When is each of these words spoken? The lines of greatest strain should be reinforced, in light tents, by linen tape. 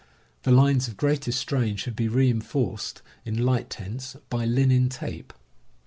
The 0.41 0.51
lines 0.51 0.87
of 0.87 0.97
greatest 0.97 1.37
strain 1.39 1.75
should 1.75 1.95
be 1.95 2.07
reinforced, 2.07 3.03
in 3.23 3.45
light 3.45 3.69
tents, 3.69 4.15
by 4.31 4.45
linen 4.45 4.89
tape. 4.89 5.31